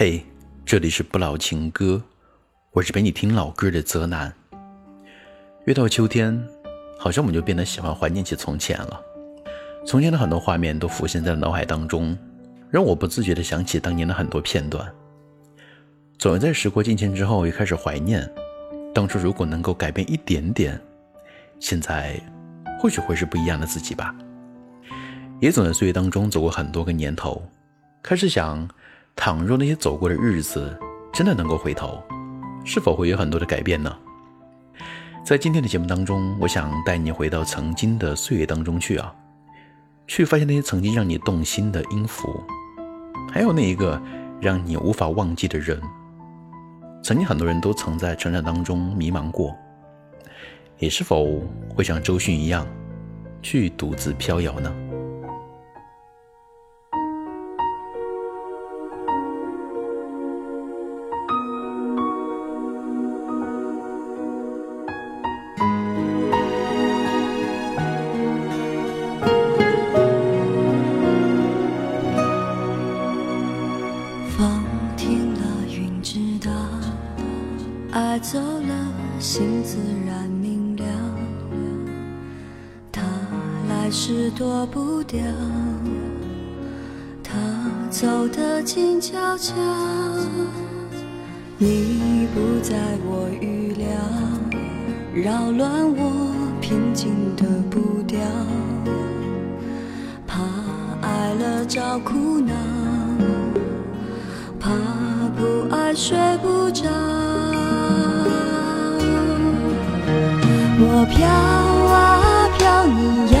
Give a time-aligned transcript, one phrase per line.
[0.00, 0.24] 嘿，
[0.64, 2.02] 这里是不老情歌，
[2.72, 4.32] 我是陪你听老歌的泽南。
[5.66, 6.42] 越到秋天，
[6.98, 8.98] 好像我们就变得喜欢怀念起从前了。
[9.86, 12.16] 从前的很多画面都浮现在脑海当中，
[12.70, 14.90] 让我不自觉的想起当年的很多片段。
[16.18, 18.26] 总要在时过境迁之后，又开始怀念，
[18.94, 20.80] 当初如果能够改变一点点，
[21.58, 22.18] 现在
[22.80, 24.14] 或许会是不一样的自己吧。
[25.40, 27.46] 也总在岁月当中走过很多个年头，
[28.02, 28.66] 开始想。
[29.20, 30.74] 倘若那些走过的日子
[31.12, 32.02] 真的能够回头，
[32.64, 33.94] 是否会有很多的改变呢？
[35.24, 39.14] 在今天的节目当中，我想带你回到曾经的岁月当中去啊，
[40.06, 42.42] 去发现那些曾经让你动心的音符，
[43.30, 44.00] 还有那一个
[44.40, 45.78] 让你无法忘记的人。
[47.02, 49.54] 曾经很多人都曾在成长当中迷茫过，
[50.78, 51.42] 你是否
[51.76, 52.66] 会像周迅一样，
[53.42, 54.72] 去独自飘摇呢？
[83.92, 85.20] 是躲不掉，
[87.24, 87.32] 他
[87.90, 89.52] 走得静悄悄，
[91.58, 93.88] 你不在我预料，
[95.12, 98.20] 扰乱我平静的步调，
[100.24, 100.44] 怕
[101.02, 102.54] 爱了找苦恼，
[104.60, 104.70] 怕
[105.36, 106.82] 不爱睡不着，
[110.78, 111.28] 我飘
[111.92, 113.39] 啊飘，你。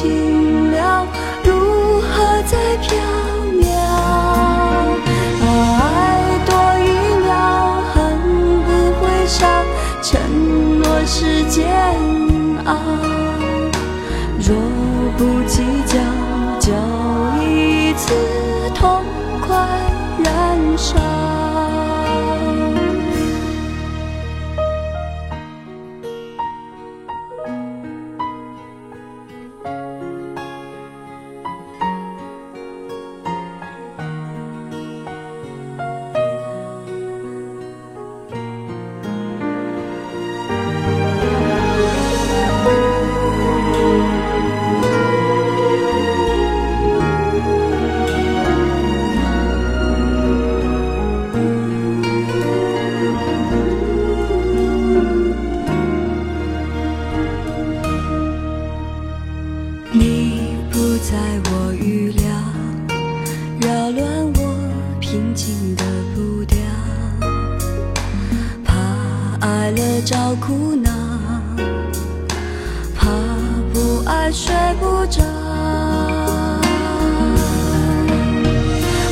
[0.00, 0.47] 心。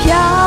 [0.00, 0.41] 飘。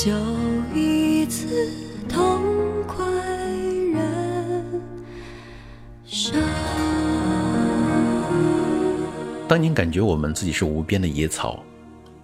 [0.00, 0.12] 就
[0.74, 1.70] 一次
[2.08, 2.42] 痛
[2.86, 3.06] 快
[9.48, 11.62] 当年感觉我们自己是无边的野草，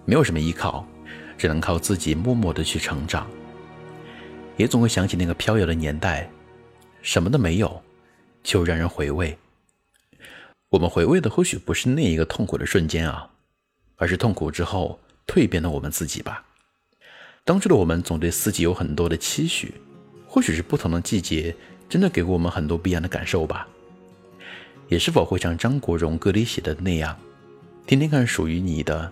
[0.05, 0.85] 没有什么依靠，
[1.39, 3.27] 只能靠自己默默的去成长。
[4.57, 6.29] 也总会想起那个飘摇的年代，
[7.01, 7.81] 什么都没有，
[8.43, 9.35] 就让人回味。
[10.69, 13.27] 我们回味的或许不是那一个痛苦的瞬间啊，
[13.95, 16.43] 而是痛苦之后蜕变的我们自己吧。
[17.45, 19.71] 当初的我们总对四季有很多的期许，
[20.27, 21.55] 或许是不同的季节
[21.87, 23.67] 真的给过我们很多不一样的感受吧，
[24.89, 27.15] 也是否会像张国荣歌里写的那样，
[27.85, 29.11] 天天看属于你的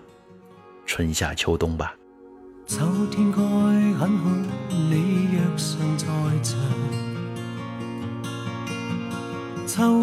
[0.84, 1.94] 春夏秋冬吧。
[2.66, 4.28] 秋秋天该很好，
[4.68, 6.06] 你若尚在
[6.42, 6.64] 场。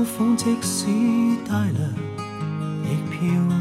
[0.06, 0.86] 风即使
[1.48, 1.89] 带凉，
[3.10, 3.61] 飘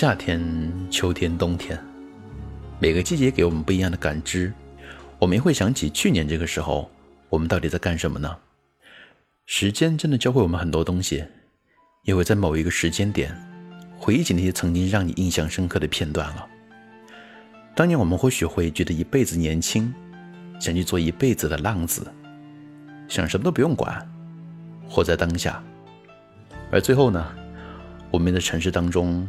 [0.00, 0.40] 夏天、
[0.92, 1.76] 秋天、冬天，
[2.78, 4.52] 每个季节给我们不一样的感知。
[5.18, 6.88] 我们也会想起去年这个时候，
[7.28, 8.36] 我们到底在干什么呢？
[9.46, 11.24] 时间真的教会我们很多东西，
[12.04, 13.36] 也会在某一个时间点，
[13.98, 16.46] 回忆起那些曾经让你印象深刻的片段了。
[17.74, 19.92] 当年我们或许会觉得一辈子年轻，
[20.60, 22.06] 想去做一辈子的浪子，
[23.08, 24.08] 想什么都不用管，
[24.88, 25.60] 活在当下。
[26.70, 27.34] 而最后呢，
[28.12, 29.28] 我们的城市当中。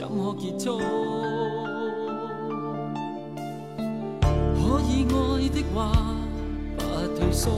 [0.00, 0.78] 怎可结束？
[4.56, 5.92] 可以爱的话
[6.78, 7.50] 不退缩，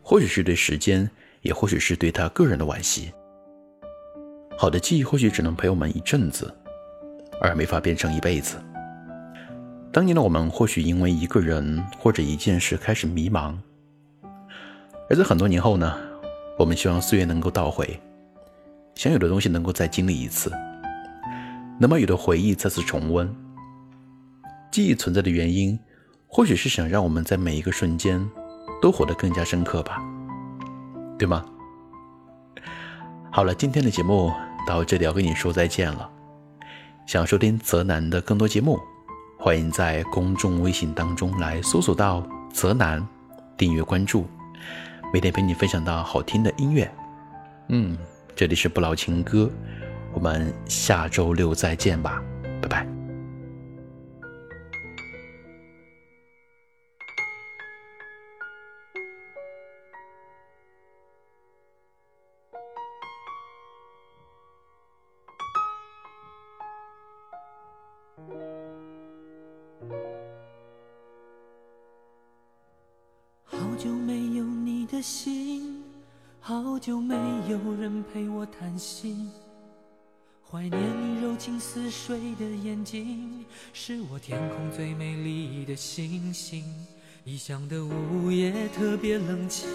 [0.00, 1.10] 或许是对时间，
[1.42, 3.10] 也或许是对他个人的惋惜。
[4.56, 6.54] 好的记忆或许只能陪我们一阵子，
[7.42, 8.62] 而没法变成一辈子。
[9.92, 13.52] 当年的我们或许因为一个人或者一件事开始迷茫，
[15.10, 15.98] 而在很多年后呢，
[16.56, 17.98] 我们希望岁月能够倒回，
[18.94, 20.48] 想有的东西能够再经历一次，
[21.80, 23.28] 能把有的回忆再次重温。
[24.70, 25.76] 记忆存在的原因。
[26.28, 28.24] 或许是想让我们在每一个瞬间，
[28.82, 29.98] 都活得更加深刻吧，
[31.18, 31.44] 对吗？
[33.32, 34.30] 好了，今天的节目
[34.66, 36.08] 到这里要跟你说再见了。
[37.06, 38.78] 想收听泽南的更多节目，
[39.38, 43.04] 欢迎在公众微信当中来搜索到泽南，
[43.56, 44.26] 订阅关注，
[45.12, 46.88] 每天陪你分享到好听的音乐。
[47.68, 47.96] 嗯，
[48.36, 49.50] 这里是不老情歌，
[50.12, 52.22] 我们下周六再见吧，
[52.60, 52.97] 拜拜。
[73.80, 75.80] 好久没有你的心，
[76.40, 77.14] 好久没
[77.48, 79.30] 有人陪我谈心。
[80.50, 86.64] 怀念你柔情似水的眼睛，是我天空最美丽的星星。
[87.24, 89.68] 异乡的午夜特别冷清，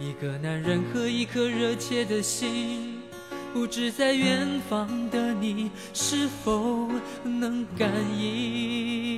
[0.00, 2.96] 一个男人和一颗热切的心，
[3.54, 6.88] 不知在远方的你是否
[7.22, 9.17] 能感应。